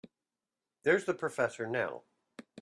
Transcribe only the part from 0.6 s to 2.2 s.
There's the professor now.